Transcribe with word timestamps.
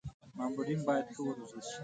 مامورین 0.37 0.81
باید 0.87 1.05
ښه 1.13 1.21
و 1.23 1.35
روزل 1.37 1.61
شي. 1.69 1.77